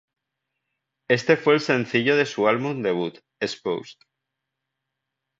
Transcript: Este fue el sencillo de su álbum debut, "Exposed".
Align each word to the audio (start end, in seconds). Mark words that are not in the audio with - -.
Este 1.09 1.37
fue 1.37 1.53
el 1.53 1.59
sencillo 1.59 2.15
de 2.17 2.25
su 2.25 2.47
álbum 2.47 2.81
debut, 2.81 3.19
"Exposed". 3.39 3.99